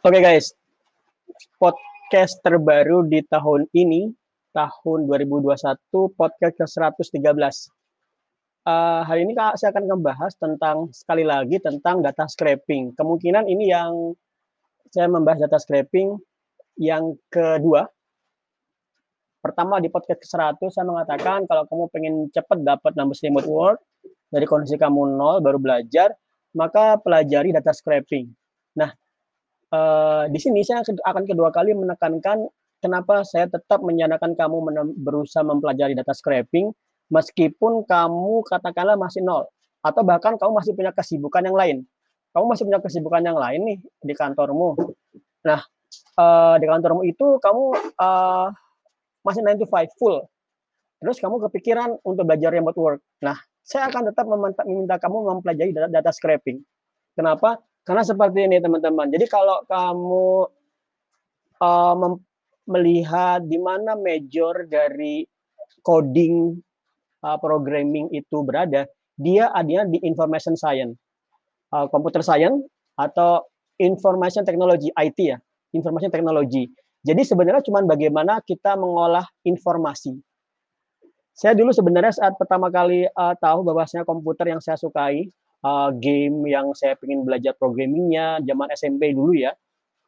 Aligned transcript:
Oke 0.00 0.16
okay 0.16 0.24
guys, 0.24 0.56
podcast 1.60 2.40
terbaru 2.40 3.04
di 3.04 3.20
tahun 3.20 3.68
ini, 3.76 4.08
tahun 4.48 5.04
2021, 5.04 5.76
podcast 6.16 6.56
ke-113. 6.56 7.68
Uh, 8.64 9.04
hari 9.04 9.28
ini 9.28 9.36
saya 9.36 9.68
akan 9.68 9.84
membahas 9.92 10.32
tentang, 10.40 10.88
sekali 10.96 11.20
lagi, 11.20 11.60
tentang 11.60 12.00
data 12.00 12.24
scraping. 12.24 12.96
Kemungkinan 12.96 13.44
ini 13.44 13.68
yang 13.68 14.16
saya 14.88 15.04
membahas 15.04 15.44
data 15.44 15.60
scraping 15.60 16.16
yang 16.80 17.20
kedua. 17.28 17.84
Pertama 19.44 19.84
di 19.84 19.92
podcast 19.92 20.24
ke-100 20.24 20.80
saya 20.80 20.88
mengatakan 20.88 21.44
kalau 21.44 21.68
kamu 21.68 21.84
pengen 21.92 22.14
cepat 22.32 22.56
dapat 22.64 22.96
numbers 22.96 23.20
remote 23.20 23.44
work 23.52 23.84
dari 24.32 24.48
kondisi 24.48 24.80
kamu 24.80 25.12
nol 25.12 25.44
baru 25.44 25.60
belajar, 25.60 26.16
maka 26.56 26.96
pelajari 26.96 27.52
data 27.52 27.76
scraping. 27.76 28.32
Nah, 28.80 28.96
uh, 29.74 30.24
di 30.30 30.38
sini 30.38 30.62
saya 30.62 30.82
akan 30.84 31.24
kedua 31.26 31.50
kali 31.50 31.74
menekankan 31.74 32.46
kenapa 32.82 33.22
saya 33.26 33.46
tetap 33.46 33.82
menyarankan 33.82 34.34
kamu 34.34 34.56
berusaha 35.00 35.42
mempelajari 35.42 35.94
data 35.94 36.14
scraping 36.14 36.70
meskipun 37.10 37.84
kamu 37.84 38.46
katakanlah 38.46 38.94
masih 38.94 39.20
nol 39.20 39.50
atau 39.80 40.02
bahkan 40.04 40.36
kamu 40.36 40.52
masih 40.60 40.72
punya 40.76 40.92
kesibukan 40.92 41.42
yang 41.44 41.56
lain. 41.56 41.76
Kamu 42.30 42.46
masih 42.46 42.64
punya 42.68 42.78
kesibukan 42.78 43.22
yang 43.26 43.34
lain 43.34 43.60
nih 43.66 43.78
di 44.06 44.14
kantormu. 44.14 44.78
Nah, 45.42 45.60
uh, 46.20 46.54
di 46.60 46.66
kantormu 46.68 47.02
itu 47.02 47.40
kamu 47.42 47.64
uh, 47.98 48.46
masih 49.26 49.42
9 49.42 49.58
to 49.58 49.66
5 49.66 49.98
full. 49.98 50.22
Terus 51.00 51.16
kamu 51.18 51.40
kepikiran 51.48 51.96
untuk 52.04 52.28
belajar 52.28 52.52
remote 52.52 52.78
work. 52.78 53.00
Nah, 53.24 53.34
saya 53.64 53.88
akan 53.88 54.12
tetap 54.12 54.28
meminta 54.28 55.00
kamu 55.00 55.16
mempelajari 55.40 55.72
data, 55.72 55.88
data 55.88 56.10
scraping. 56.12 56.60
Kenapa? 57.16 57.58
Karena 57.90 58.06
seperti 58.06 58.46
ini 58.46 58.62
teman-teman. 58.62 59.10
Jadi 59.10 59.26
kalau 59.26 59.66
kamu 59.66 60.46
uh, 61.58 62.14
melihat 62.70 63.42
di 63.42 63.58
mana 63.58 63.98
major 63.98 64.62
dari 64.70 65.26
coding 65.82 66.54
uh, 67.26 67.34
programming 67.42 68.06
itu 68.14 68.46
berada, 68.46 68.86
dia 69.18 69.50
adanya 69.50 69.90
di 69.90 69.98
information 70.06 70.54
science, 70.54 70.94
uh, 71.74 71.90
computer 71.90 72.22
science 72.22 72.62
atau 72.94 73.42
information 73.82 74.46
technology 74.46 74.94
IT 74.94 75.18
ya, 75.18 75.42
information 75.74 76.14
technology. 76.14 76.70
Jadi 77.02 77.26
sebenarnya 77.26 77.66
cuma 77.66 77.82
bagaimana 77.82 78.38
kita 78.46 78.78
mengolah 78.78 79.26
informasi. 79.42 80.14
Saya 81.34 81.58
dulu 81.58 81.74
sebenarnya 81.74 82.14
saat 82.14 82.38
pertama 82.38 82.70
kali 82.70 83.10
uh, 83.10 83.34
tahu 83.34 83.66
bahwasanya 83.66 84.06
komputer 84.06 84.54
yang 84.54 84.62
saya 84.62 84.78
sukai 84.78 85.26
uh, 85.64 85.90
game 85.96 86.44
yang 86.48 86.72
saya 86.76 86.96
pengen 86.96 87.24
belajar 87.24 87.56
programmingnya 87.56 88.40
zaman 88.44 88.68
SMP 88.74 89.12
dulu 89.12 89.36
ya. 89.36 89.52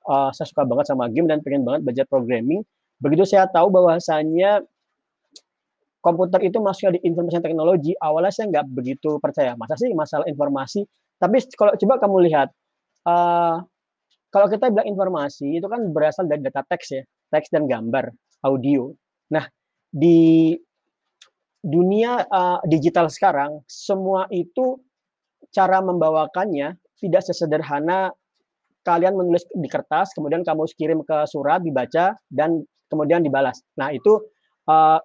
Uh, 0.03 0.34
saya 0.34 0.50
suka 0.50 0.67
banget 0.67 0.91
sama 0.91 1.06
game 1.12 1.31
dan 1.31 1.39
pengen 1.45 1.62
banget 1.62 1.81
belajar 1.86 2.05
programming. 2.11 2.67
Begitu 2.98 3.22
saya 3.27 3.47
tahu 3.47 3.70
bahwasanya 3.70 4.62
komputer 6.03 6.42
itu 6.42 6.58
masuknya 6.58 6.98
di 6.98 7.00
information 7.06 7.41
technology, 7.41 7.95
awalnya 8.03 8.34
saya 8.34 8.50
nggak 8.50 8.67
begitu 8.75 9.23
percaya. 9.23 9.55
Masa 9.55 9.78
sih 9.78 9.95
masalah 9.95 10.27
informasi? 10.27 10.83
Tapi 11.23 11.39
kalau 11.55 11.78
coba 11.78 11.95
kamu 12.03 12.17
lihat, 12.27 12.48
uh, 13.06 13.62
kalau 14.34 14.47
kita 14.50 14.75
bilang 14.75 14.91
informasi 14.91 15.62
itu 15.62 15.67
kan 15.70 15.86
berasal 15.95 16.27
dari 16.27 16.42
data 16.42 16.67
teks 16.67 16.86
ya, 16.98 17.03
teks 17.30 17.55
dan 17.55 17.70
gambar, 17.70 18.11
audio. 18.42 18.91
Nah, 19.30 19.47
di 19.86 20.58
dunia 21.62 22.27
uh, 22.27 22.58
digital 22.67 23.06
sekarang, 23.06 23.62
semua 23.70 24.27
itu 24.34 24.83
cara 25.50 25.82
membawakannya 25.82 26.78
tidak 27.02 27.22
sesederhana 27.26 28.14
kalian 28.86 29.14
menulis 29.14 29.46
di 29.50 29.68
kertas, 29.70 30.14
kemudian 30.14 30.42
kamu 30.42 30.66
kirim 30.74 31.00
ke 31.06 31.26
surat, 31.30 31.62
dibaca, 31.62 32.18
dan 32.30 32.62
kemudian 32.90 33.22
dibalas. 33.22 33.62
Nah, 33.78 33.94
itu 33.94 34.18
uh, 34.67 34.98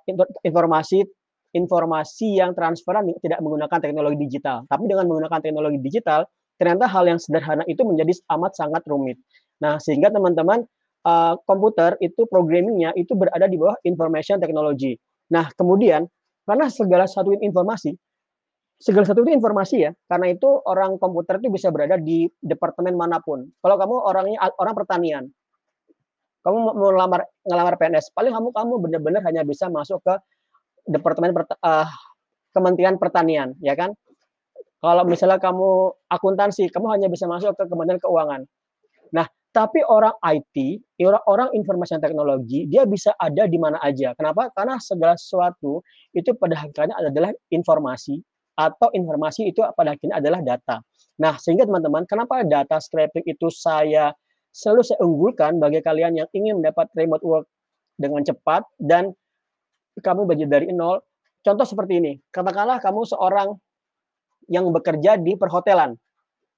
informasi 0.46 1.06
informasi 1.56 2.38
yang 2.38 2.52
transferan 2.54 3.08
tidak 3.24 3.40
menggunakan 3.42 3.80
teknologi 3.82 4.18
digital. 4.20 4.68
Tapi 4.68 4.84
dengan 4.86 5.10
menggunakan 5.10 5.40
teknologi 5.42 5.80
digital, 5.82 6.28
ternyata 6.60 6.86
hal 6.90 7.08
yang 7.08 7.18
sederhana 7.22 7.64
itu 7.66 7.82
menjadi 7.82 8.14
amat 8.38 8.52
sangat 8.58 8.84
rumit. 8.86 9.18
Nah, 9.64 9.82
sehingga 9.82 10.14
teman-teman 10.14 10.66
uh, 11.08 11.34
komputer 11.48 11.98
itu 12.04 12.28
programmingnya 12.30 12.94
itu 12.94 13.16
berada 13.18 13.50
di 13.50 13.58
bawah 13.58 13.78
information 13.86 14.38
technology. 14.38 15.00
Nah, 15.34 15.50
kemudian 15.56 16.06
karena 16.46 16.68
segala 16.70 17.06
satu 17.10 17.34
informasi 17.34 17.96
segala 18.78 19.06
satu 19.10 19.26
itu 19.26 19.34
informasi 19.34 19.90
ya. 19.90 19.92
Karena 20.06 20.32
itu 20.32 20.48
orang 20.48 21.02
komputer 21.02 21.42
itu 21.42 21.50
bisa 21.50 21.74
berada 21.74 21.98
di 21.98 22.30
departemen 22.42 22.94
mana 22.94 23.18
pun. 23.22 23.46
Kalau 23.62 23.76
kamu 23.76 23.96
orangnya 24.06 24.38
orang 24.58 24.76
pertanian, 24.78 25.24
kamu 26.46 26.58
mau 26.78 26.94
melamar 26.94 27.28
ngelamar 27.44 27.76
PNS, 27.76 28.14
paling 28.14 28.32
kamu 28.32 28.50
kamu 28.54 28.74
benar-benar 28.80 29.22
hanya 29.28 29.44
bisa 29.44 29.68
masuk 29.68 30.00
ke 30.06 30.16
departemen 30.88 31.36
uh, 31.36 31.90
Kementerian 32.56 32.96
Pertanian, 32.96 33.54
ya 33.60 33.76
kan? 33.76 33.92
Kalau 34.78 35.04
misalnya 35.04 35.42
kamu 35.42 35.92
akuntansi, 36.08 36.70
kamu 36.70 36.88
hanya 36.94 37.08
bisa 37.10 37.26
masuk 37.28 37.58
ke 37.58 37.66
Kementerian 37.68 38.00
Keuangan. 38.00 38.46
Nah, 39.12 39.26
tapi 39.52 39.82
orang 39.82 40.14
IT, 40.22 40.56
orang-orang 41.02 41.50
informasi 41.58 41.98
dan 41.98 42.04
teknologi, 42.06 42.70
dia 42.70 42.86
bisa 42.86 43.10
ada 43.18 43.50
di 43.50 43.58
mana 43.58 43.82
aja. 43.82 44.14
Kenapa? 44.14 44.54
Karena 44.54 44.78
segala 44.78 45.18
sesuatu 45.18 45.82
itu 46.14 46.30
pada 46.38 46.62
hakikatnya 46.62 46.94
adalah 46.94 47.34
informasi 47.50 48.22
atau 48.58 48.90
informasi 48.90 49.54
itu 49.54 49.62
pada 49.78 49.94
akhirnya 49.94 50.18
adalah 50.18 50.42
data. 50.42 50.82
Nah, 51.22 51.38
sehingga 51.38 51.70
teman-teman, 51.70 52.10
kenapa 52.10 52.42
data 52.42 52.82
scraping 52.82 53.26
itu 53.30 53.54
saya 53.54 54.14
selalu 54.50 54.82
saya 54.82 55.00
unggulkan 55.06 55.62
bagi 55.62 55.86
kalian 55.86 56.18
yang 56.18 56.30
ingin 56.34 56.58
mendapat 56.58 56.90
remote 56.98 57.22
work 57.22 57.46
dengan 57.94 58.26
cepat 58.26 58.66
dan 58.82 59.14
kamu 60.02 60.26
belajar 60.26 60.50
dari 60.50 60.74
nol. 60.74 61.02
Contoh 61.46 61.66
seperti 61.66 62.02
ini, 62.02 62.14
katakanlah 62.34 62.82
kamu 62.82 63.06
seorang 63.06 63.54
yang 64.50 64.70
bekerja 64.74 65.22
di 65.22 65.38
perhotelan. 65.38 65.94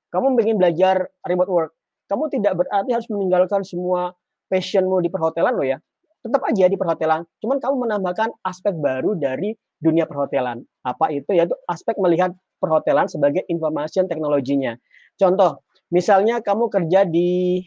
Kamu 0.09 0.33
ingin 0.39 0.57
belajar 0.57 1.11
remote 1.27 1.51
work. 1.51 1.71
Kamu 2.09 2.31
tidak 2.33 2.57
berarti 2.57 2.89
harus 2.95 3.05
meninggalkan 3.13 3.61
semua 3.61 4.15
passionmu 4.49 4.97
di 5.03 5.13
perhotelan 5.13 5.53
loh 5.53 5.67
ya. 5.67 5.77
Tetap 6.25 6.41
aja 6.41 6.65
di 6.65 6.75
perhotelan. 6.75 7.21
Cuman 7.37 7.61
kamu 7.61 7.75
menambahkan 7.85 8.33
aspek 8.41 8.73
baru 8.73 9.13
dari 9.13 9.53
dunia 9.79 10.05
perhotelan. 10.05 10.63
Apa 10.83 11.09
itu? 11.11 11.31
Yaitu 11.33 11.55
aspek 11.65 11.95
melihat 11.97 12.35
perhotelan 12.59 13.07
sebagai 13.07 13.47
information 13.47 14.05
teknologinya. 14.05 14.75
Contoh, 15.15 15.63
misalnya 15.89 16.43
kamu 16.43 16.67
kerja 16.67 17.07
di 17.07 17.63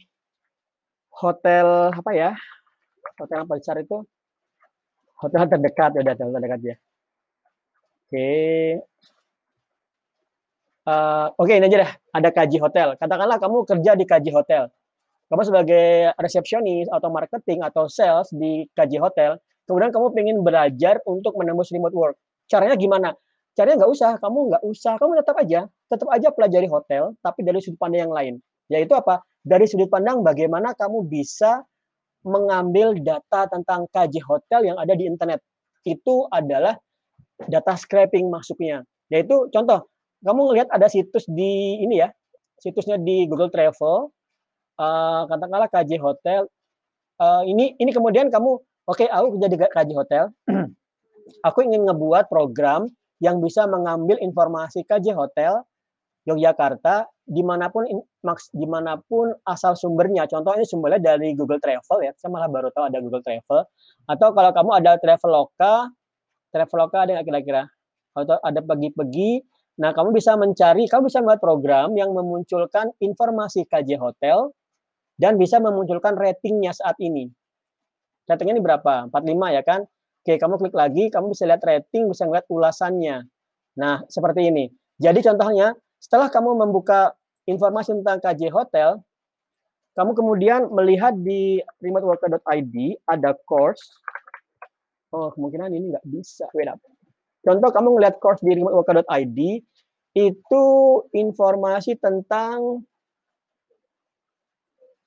hotel 1.12 1.92
apa 1.92 2.10
ya? 2.12 2.30
Hotel 3.20 3.38
apa 3.44 3.52
besar 3.56 3.80
itu? 3.80 4.04
Hotel 5.20 5.48
terdekat 5.48 5.90
ya, 5.96 6.00
hotel 6.04 6.28
terdekat 6.32 6.60
ya. 6.60 6.76
Oke. 8.08 8.30
Uh, 10.82 11.30
Oke, 11.38 11.54
okay, 11.54 11.62
ini 11.62 11.70
aja 11.70 11.78
deh. 11.86 11.92
Ada 12.12 12.28
kaji 12.34 12.58
hotel. 12.58 12.88
Katakanlah 12.98 13.38
kamu 13.38 13.64
kerja 13.64 13.92
di 13.94 14.04
kaji 14.04 14.30
hotel. 14.34 14.68
Kamu 15.32 15.42
sebagai 15.48 16.12
resepsionis 16.20 16.92
atau 16.92 17.08
marketing 17.08 17.64
atau 17.64 17.88
sales 17.88 18.28
di 18.36 18.68
kaji 18.76 19.00
hotel, 19.00 19.40
kemudian 19.72 19.92
kamu 19.92 20.06
pengen 20.12 20.36
belajar 20.44 21.00
untuk 21.08 21.32
menembus 21.40 21.72
remote 21.72 21.96
work. 21.96 22.16
Caranya 22.44 22.76
gimana? 22.76 23.16
Caranya 23.56 23.84
nggak 23.84 23.92
usah, 23.92 24.10
kamu 24.20 24.38
nggak 24.52 24.62
usah, 24.68 24.94
kamu 25.00 25.12
tetap 25.24 25.36
aja, 25.40 25.60
tetap 25.88 26.08
aja 26.12 26.28
pelajari 26.28 26.68
hotel, 26.68 27.16
tapi 27.24 27.40
dari 27.40 27.58
sudut 27.64 27.80
pandang 27.80 28.08
yang 28.08 28.12
lain. 28.12 28.34
Yaitu 28.68 28.92
apa? 28.92 29.24
Dari 29.40 29.64
sudut 29.64 29.88
pandang 29.88 30.20
bagaimana 30.20 30.76
kamu 30.76 31.08
bisa 31.08 31.64
mengambil 32.22 32.94
data 33.00 33.48
tentang 33.50 33.88
kaji 33.88 34.20
hotel 34.20 34.60
yang 34.68 34.76
ada 34.76 34.92
di 34.92 35.08
internet. 35.08 35.40
Itu 35.82 36.28
adalah 36.28 36.76
data 37.48 37.74
scraping 37.74 38.28
masuknya. 38.28 38.84
Yaitu 39.10 39.48
contoh, 39.50 39.88
kamu 40.22 40.54
lihat 40.54 40.68
ada 40.70 40.86
situs 40.86 41.26
di 41.26 41.82
ini 41.82 41.98
ya, 41.98 42.08
situsnya 42.62 42.96
di 42.96 43.26
Google 43.26 43.50
Travel, 43.50 44.08
uh, 44.78 45.22
katakanlah 45.26 45.68
KJ 45.68 45.98
Hotel. 45.98 46.46
Uh, 47.18 47.42
ini 47.44 47.74
ini 47.78 47.90
kemudian 47.90 48.30
kamu 48.30 48.58
Oke, 48.82 49.06
aku 49.06 49.38
jadi 49.38 49.54
kaji 49.70 49.94
hotel. 49.94 50.34
aku 51.46 51.58
ingin 51.62 51.86
ngebuat 51.86 52.26
program 52.26 52.90
yang 53.22 53.38
bisa 53.38 53.70
mengambil 53.70 54.18
informasi 54.18 54.82
kaji 54.82 55.14
hotel 55.14 55.62
Yogyakarta 56.26 57.06
di 57.22 57.42
mana 57.42 57.70
pun 57.70 57.86
maks 58.22 58.50
di 58.50 58.66
mana 58.66 58.98
pun 58.98 59.30
asal 59.46 59.78
sumbernya. 59.78 60.26
Contoh 60.26 60.54
ini 60.58 60.66
sumbernya 60.66 61.14
dari 61.14 61.34
Google 61.34 61.62
Travel 61.62 61.98
ya. 62.02 62.10
Saya 62.18 62.30
malah 62.34 62.50
baru 62.50 62.74
tahu 62.74 62.90
ada 62.90 62.98
Google 62.98 63.22
Travel. 63.22 63.66
Atau 64.10 64.34
kalau 64.34 64.50
kamu 64.50 64.70
ada 64.82 64.92
Traveloka, 64.98 65.74
Traveloka 66.50 66.96
ada 67.06 67.10
nggak 67.18 67.26
kira-kira? 67.26 67.62
Atau 68.18 68.38
ada 68.38 68.60
pergi-pergi. 68.62 69.42
Nah, 69.82 69.90
kamu 69.96 70.14
bisa 70.14 70.38
mencari, 70.38 70.86
kamu 70.86 71.10
bisa 71.10 71.18
membuat 71.22 71.42
program 71.42 71.94
yang 71.98 72.14
memunculkan 72.14 72.94
informasi 73.02 73.66
KJ 73.66 73.98
hotel 73.98 74.54
dan 75.18 75.38
bisa 75.38 75.58
memunculkan 75.58 76.14
ratingnya 76.14 76.70
saat 76.74 76.94
ini 77.02 77.30
ratingnya 78.26 78.58
ini 78.58 78.62
berapa? 78.64 79.10
45 79.10 79.56
ya 79.56 79.62
kan? 79.62 79.80
Oke, 80.22 80.38
kamu 80.38 80.54
klik 80.60 80.76
lagi, 80.78 81.04
kamu 81.10 81.34
bisa 81.34 81.44
lihat 81.50 81.62
rating, 81.66 82.06
bisa 82.06 82.22
lihat 82.30 82.46
ulasannya. 82.46 83.26
Nah, 83.74 84.06
seperti 84.06 84.52
ini. 84.54 84.70
Jadi 85.02 85.18
contohnya, 85.24 85.74
setelah 85.98 86.30
kamu 86.30 86.54
membuka 86.62 87.14
informasi 87.50 87.98
tentang 87.98 88.22
KJ 88.22 88.54
Hotel, 88.54 89.02
Kamu 89.92 90.16
kemudian 90.16 90.72
melihat 90.72 91.12
di 91.12 91.60
remoteworker.id 91.84 92.76
ada 93.04 93.36
course. 93.44 93.92
Oh, 95.12 95.28
kemungkinan 95.36 95.68
ini 95.68 95.92
nggak 95.92 96.06
bisa. 96.08 96.48
Wait 96.56 96.64
up. 96.64 96.80
Contoh 97.44 97.68
kamu 97.68 98.00
ngeliat 98.00 98.16
course 98.16 98.40
di 98.40 98.56
remoteworker.id, 98.56 99.38
itu 100.16 100.64
informasi 101.12 102.00
tentang 102.00 102.80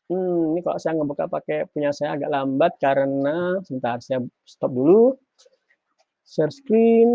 Hmm, 0.06 0.54
ini 0.54 0.62
kalau 0.62 0.78
saya 0.78 0.94
ngebuka 1.02 1.25
pakai 1.25 1.66
punya 1.74 1.90
saya 1.90 2.13
agak 2.13 2.30
lambat 2.30 2.78
karena 2.78 3.57
sebentar 3.66 3.98
saya 4.06 4.22
stop 4.46 4.69
dulu. 4.69 5.18
Share 6.25 6.54
screen, 6.54 7.10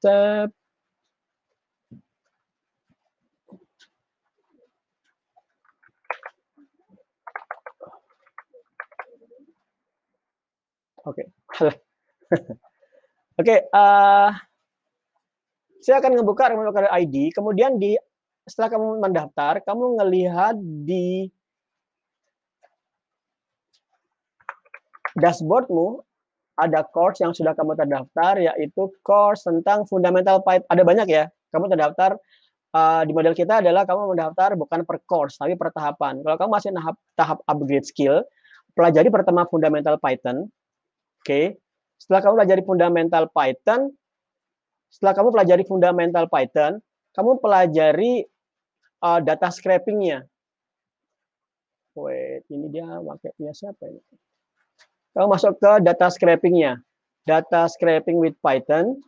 tab. 0.00 0.48
Oke. 11.04 11.24
Okay. 11.48 11.72
Oke, 13.40 13.56
okay, 13.56 13.58
uh, 13.72 14.28
eh, 14.28 14.30
saya 15.80 15.96
akan 16.04 16.12
ngebuka 16.20 16.52
remote 16.52 16.88
ID, 16.92 17.32
kemudian 17.32 17.80
di 17.80 17.96
setelah 18.44 18.68
kamu 18.76 18.88
mendaftar, 19.00 19.64
kamu 19.64 19.96
ngelihat 19.96 20.60
di 20.60 21.32
dashboardmu 25.20 26.00
ada 26.60 26.84
course 26.84 27.24
yang 27.24 27.32
sudah 27.32 27.56
kamu 27.56 27.72
terdaftar 27.72 28.36
yaitu 28.36 28.92
course 29.00 29.48
tentang 29.48 29.88
fundamental 29.88 30.44
Python. 30.44 30.68
Ada 30.68 30.82
banyak 30.84 31.08
ya. 31.08 31.24
Kamu 31.52 31.72
terdaftar 31.72 32.20
uh, 32.76 33.02
di 33.08 33.12
model 33.16 33.32
kita 33.32 33.64
adalah 33.64 33.88
kamu 33.88 34.12
mendaftar 34.12 34.54
bukan 34.60 34.84
per 34.84 35.00
course 35.08 35.40
tapi 35.40 35.56
per 35.56 35.72
tahapan. 35.72 36.20
Kalau 36.20 36.36
kamu 36.36 36.50
masih 36.52 36.70
tahap 36.76 36.96
tahap 37.16 37.38
upgrade 37.48 37.86
skill, 37.88 38.20
pelajari 38.76 39.08
pertama 39.08 39.48
fundamental 39.48 39.96
Python. 39.96 40.46
Oke. 41.20 41.24
Okay. 41.24 41.44
Setelah 42.00 42.20
kamu 42.24 42.34
pelajari 42.40 42.62
fundamental 42.64 43.24
Python, 43.28 43.80
setelah 44.88 45.12
kamu 45.16 45.28
pelajari 45.36 45.64
fundamental 45.68 46.24
Python, 46.32 46.72
kamu 47.12 47.30
pelajari 47.44 48.24
uh, 49.04 49.20
data 49.20 49.52
scraping-nya. 49.52 50.24
Wait, 51.98 52.46
ini 52.48 52.72
dia 52.72 52.86
pakai 52.86 53.52
siapa 53.52 53.84
ini? 53.90 54.00
Kamu 55.14 55.26
masuk 55.26 55.58
ke 55.58 55.70
data 55.82 56.06
scraping-nya. 56.06 56.78
Data 57.26 57.66
scraping 57.66 58.18
with 58.18 58.38
Python. 58.38 58.98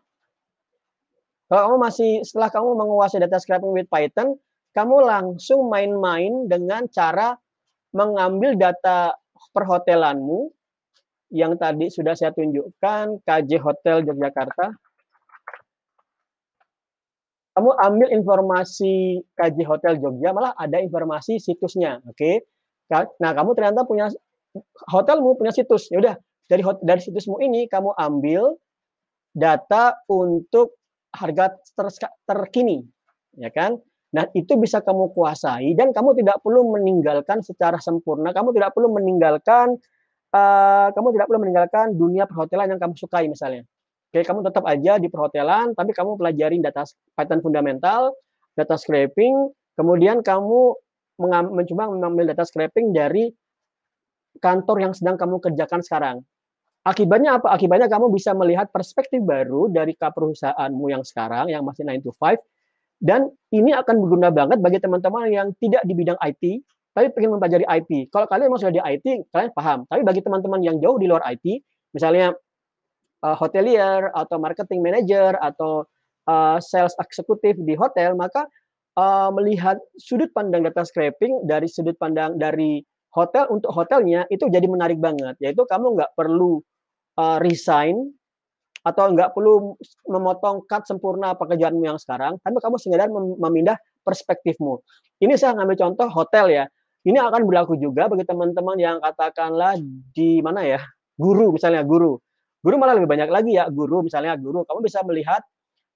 Kalau 1.46 1.60
kamu 1.69 1.76
masih 1.78 2.10
setelah 2.26 2.50
kamu 2.50 2.69
menguasai 2.75 3.22
data 3.22 3.38
scraping 3.38 3.70
with 3.70 3.88
Python, 3.93 4.34
kamu 4.72 5.04
langsung 5.04 5.69
main-main 5.69 6.49
dengan 6.49 6.88
cara 6.88 7.37
mengambil 7.93 8.56
data 8.56 9.12
perhotelanmu 9.52 10.49
yang 11.32 11.56
tadi 11.56 11.88
sudah 11.88 12.12
saya 12.12 12.32
tunjukkan, 12.37 13.25
KJ 13.25 13.50
Hotel 13.60 14.04
Yogyakarta. 14.04 14.76
Kamu 17.52 17.69
ambil 17.69 18.08
informasi 18.16 19.20
KJ 19.37 19.58
Hotel 19.69 20.00
Jogja, 20.00 20.32
malah 20.32 20.56
ada 20.56 20.81
informasi 20.81 21.37
situsnya, 21.37 22.00
oke? 22.04 22.16
Okay? 22.16 22.34
Nah, 22.93 23.32
kamu 23.32 23.52
ternyata 23.56 23.84
punya 23.84 24.08
hotelmu 24.88 25.37
punya 25.37 25.52
situs. 25.52 25.88
Ya 25.88 25.99
udah, 26.00 26.14
dari 26.49 26.62
dari 26.84 27.00
situsmu 27.00 27.40
ini 27.40 27.66
kamu 27.69 27.96
ambil 27.96 28.56
data 29.32 29.96
untuk 30.12 30.76
harga 31.12 31.56
ter, 31.76 31.88
terkini, 32.28 32.84
ya 33.37 33.49
kan? 33.52 33.81
Nah, 34.12 34.28
itu 34.37 34.60
bisa 34.60 34.84
kamu 34.84 35.16
kuasai 35.16 35.72
dan 35.72 35.88
kamu 35.96 36.12
tidak 36.20 36.44
perlu 36.44 36.69
meninggalkan 36.69 37.40
secara 37.40 37.81
sempurna. 37.81 38.37
Kamu 38.37 38.52
tidak 38.52 38.76
perlu 38.76 38.93
meninggalkan 38.93 39.81
uh, 40.37 40.88
kamu 40.93 41.16
tidak 41.16 41.26
perlu 41.32 41.40
meninggalkan 41.40 41.87
dunia 41.96 42.28
perhotelan 42.28 42.76
yang 42.76 42.81
kamu 42.81 42.93
sukai 42.96 43.25
misalnya. 43.28 43.64
Oke, 44.12 44.20
kamu 44.28 44.44
tetap 44.44 44.69
aja 44.69 45.00
di 45.00 45.08
perhotelan, 45.08 45.72
tapi 45.72 45.96
kamu 45.96 46.20
pelajarin 46.20 46.60
data 46.60 46.84
Python 47.16 47.40
fundamental, 47.40 48.12
data 48.52 48.76
scraping, 48.76 49.49
kemudian 49.72 50.20
kamu 50.20 50.76
mencoba 51.49 51.88
mengambil 51.88 52.37
data 52.37 52.44
scraping 52.44 52.93
dari 52.93 53.32
kantor 54.38 54.76
yang 54.88 54.93
sedang 54.96 55.19
kamu 55.19 55.43
kerjakan 55.43 55.81
sekarang. 55.84 56.17
Akibatnya 56.82 57.38
apa? 57.38 57.55
Akibatnya 57.55 57.87
kamu 57.87 58.11
bisa 58.11 58.34
melihat 58.34 58.67
perspektif 58.70 59.23
baru 59.23 59.70
dari 59.70 59.94
perusahaanmu 59.94 60.90
yang 60.90 61.06
sekarang, 61.06 61.46
yang 61.50 61.62
masih 61.62 61.87
9 61.87 62.02
to 62.02 62.11
5, 62.11 62.38
dan 63.02 63.31
ini 63.50 63.75
akan 63.75 63.99
berguna 64.02 64.31
banget 64.31 64.58
bagi 64.62 64.79
teman-teman 64.79 65.31
yang 65.31 65.49
tidak 65.58 65.82
di 65.82 65.94
bidang 65.94 66.19
IT, 66.23 66.62
tapi 66.94 67.11
ingin 67.19 67.34
mempelajari 67.34 67.67
IT. 67.67 68.14
Kalau 68.14 68.31
kalian 68.31 68.46
memang 68.46 68.61
sudah 68.62 68.75
di 68.75 68.82
IT, 68.82 69.06
kalian 69.34 69.50
paham. 69.58 69.79
Tapi 69.90 70.02
bagi 70.06 70.20
teman-teman 70.23 70.62
yang 70.62 70.78
jauh 70.78 70.99
di 71.02 71.11
luar 71.11 71.23
IT, 71.26 71.67
misalnya 71.94 72.31
uh, 73.26 73.37
hotelier, 73.38 74.06
atau 74.14 74.38
marketing 74.38 74.87
manager, 74.87 75.35
atau 75.43 75.82
uh, 76.31 76.62
sales 76.62 76.94
eksekutif 77.02 77.58
di 77.62 77.75
hotel, 77.75 78.14
maka 78.14 78.46
uh, 78.94 79.35
melihat 79.35 79.82
sudut 79.99 80.31
pandang 80.31 80.62
data 80.62 80.87
scraping 80.87 81.43
dari 81.49 81.67
sudut 81.67 81.99
pandang 81.99 82.38
dari 82.38 82.87
hotel 83.12 83.44
untuk 83.53 83.70
hotelnya 83.73 84.25
itu 84.32 84.49
jadi 84.49 84.64
menarik 84.64 84.97
banget 84.97 85.37
yaitu 85.38 85.62
kamu 85.69 85.97
nggak 85.97 86.12
perlu 86.17 86.64
uh, 87.20 87.38
resign 87.44 87.97
atau 88.82 89.14
nggak 89.14 89.31
perlu 89.31 89.79
memotong 90.11 90.67
cut 90.67 90.82
sempurna 90.88 91.38
pekerjaanmu 91.38 91.87
yang 91.87 92.00
sekarang 92.00 92.35
tapi 92.43 92.59
kamu 92.59 92.76
sekedar 92.82 93.09
memindah 93.14 93.79
perspektifmu. 94.03 94.82
Ini 95.23 95.38
saya 95.38 95.55
ngambil 95.55 95.76
contoh 95.79 96.09
hotel 96.11 96.50
ya. 96.50 96.64
Ini 97.03 97.19
akan 97.19 97.47
berlaku 97.47 97.79
juga 97.79 98.06
bagi 98.06 98.26
teman-teman 98.26 98.79
yang 98.79 98.99
katakanlah 99.03 99.79
di 100.14 100.43
mana 100.43 100.67
ya? 100.67 100.82
Guru 101.14 101.55
misalnya 101.55 101.87
guru. 101.87 102.19
Guru 102.62 102.75
malah 102.79 102.94
lebih 102.94 103.11
banyak 103.11 103.31
lagi 103.31 103.59
ya 103.59 103.67
guru 103.70 104.03
misalnya 104.06 104.35
guru. 104.38 104.62
Kamu 104.67 104.82
bisa 104.82 105.03
melihat 105.06 105.43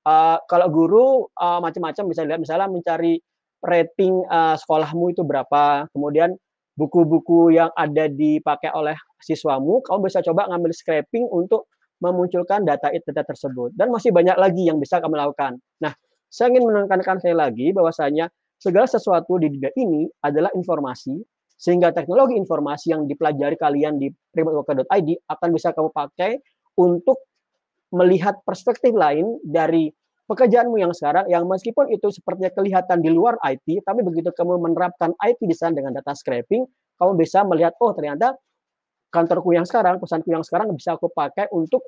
uh, 0.06 0.38
kalau 0.46 0.66
guru 0.70 1.06
uh, 1.34 1.58
macam-macam 1.62 2.04
bisa 2.10 2.22
lihat 2.26 2.38
misalnya 2.42 2.70
mencari 2.70 3.18
rating 3.62 4.22
uh, 4.30 4.54
sekolahmu 4.58 5.14
itu 5.14 5.22
berapa. 5.26 5.90
Kemudian 5.90 6.34
buku-buku 6.76 7.56
yang 7.56 7.72
ada 7.72 8.06
dipakai 8.06 8.70
oleh 8.76 8.94
siswamu, 9.18 9.80
kamu 9.80 10.06
bisa 10.06 10.20
coba 10.20 10.46
ngambil 10.52 10.70
scraping 10.76 11.24
untuk 11.26 11.72
memunculkan 12.04 12.62
data 12.62 12.92
data 12.92 13.24
tersebut. 13.24 13.72
Dan 13.72 13.88
masih 13.88 14.12
banyak 14.12 14.36
lagi 14.36 14.68
yang 14.68 14.76
bisa 14.76 15.00
kamu 15.00 15.16
lakukan. 15.16 15.56
Nah, 15.80 15.96
saya 16.28 16.52
ingin 16.52 16.68
menekankan 16.68 17.16
saya 17.18 17.32
lagi 17.32 17.72
bahwasanya 17.72 18.28
segala 18.60 18.84
sesuatu 18.84 19.40
di 19.40 19.48
dunia 19.48 19.72
ini 19.80 20.04
adalah 20.20 20.52
informasi, 20.52 21.16
sehingga 21.56 21.96
teknologi 21.96 22.36
informasi 22.36 22.92
yang 22.92 23.08
dipelajari 23.08 23.56
kalian 23.56 23.96
di 23.96 24.12
remoteworker.id 24.36 25.08
akan 25.24 25.48
bisa 25.56 25.72
kamu 25.72 25.88
pakai 25.88 26.36
untuk 26.76 27.24
melihat 27.96 28.36
perspektif 28.44 28.92
lain 28.92 29.40
dari 29.40 29.88
pekerjaanmu 30.26 30.76
yang 30.78 30.92
sekarang 30.92 31.26
yang 31.30 31.46
meskipun 31.46 31.90
itu 31.94 32.10
sepertinya 32.10 32.50
kelihatan 32.52 32.98
di 33.02 33.10
luar 33.10 33.38
IT, 33.46 33.86
tapi 33.86 34.02
begitu 34.02 34.34
kamu 34.34 34.58
menerapkan 34.58 35.14
IT 35.22 35.40
di 35.42 35.54
sana 35.54 35.74
dengan 35.78 35.94
data 35.94 36.12
scraping, 36.12 36.66
kamu 36.98 37.12
bisa 37.18 37.46
melihat 37.46 37.74
oh 37.78 37.94
ternyata 37.94 38.34
kantorku 39.14 39.54
yang 39.54 39.64
sekarang, 39.64 40.02
perusahaanku 40.02 40.28
yang 40.28 40.44
sekarang 40.44 40.68
bisa 40.74 40.98
aku 40.98 41.08
pakai 41.08 41.48
untuk 41.54 41.80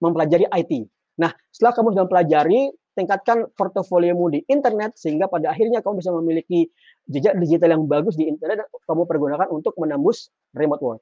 mempelajari 0.00 0.46
IT. 0.48 0.86
Nah, 1.20 1.30
setelah 1.52 1.72
kamu 1.76 1.88
sudah 1.92 2.04
mempelajari, 2.08 2.60
tingkatkan 2.92 3.48
portofoliomu 3.56 4.28
di 4.32 4.40
internet 4.48 4.96
sehingga 4.96 5.28
pada 5.28 5.52
akhirnya 5.52 5.80
kamu 5.80 6.00
bisa 6.00 6.12
memiliki 6.12 6.68
jejak 7.08 7.36
digital 7.40 7.76
yang 7.76 7.84
bagus 7.88 8.16
di 8.16 8.28
internet 8.28 8.64
dan 8.64 8.68
kamu 8.68 9.08
pergunakan 9.08 9.48
untuk 9.48 9.72
menembus 9.80 10.28
remote 10.52 10.82
work. 10.84 11.00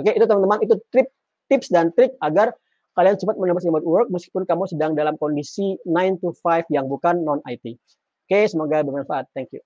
Oke, 0.00 0.16
itu 0.16 0.24
teman-teman 0.24 0.60
itu 0.64 0.76
trip 0.92 1.08
tips 1.48 1.68
dan 1.72 1.92
trik 1.96 2.16
agar 2.20 2.52
kalian 2.94 3.16
cepat 3.16 3.38
mendapat 3.38 3.62
remote 3.66 3.86
work 3.86 4.08
meskipun 4.10 4.42
kamu 4.44 4.64
sedang 4.66 4.92
dalam 4.98 5.14
kondisi 5.16 5.78
9 5.86 6.22
to 6.22 6.34
5 6.42 6.68
yang 6.74 6.90
bukan 6.90 7.22
non-IT. 7.22 7.78
Oke, 8.26 8.46
semoga 8.46 8.82
bermanfaat. 8.82 9.30
Thank 9.34 9.54
you. 9.54 9.62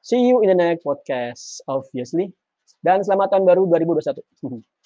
See 0.00 0.30
you 0.30 0.40
in 0.42 0.48
the 0.50 0.58
next 0.58 0.82
podcast, 0.82 1.60
obviously. 1.68 2.32
Dan 2.80 3.04
selamat 3.04 3.36
tahun 3.36 3.44
baru 3.44 3.68
2021. 3.68 4.64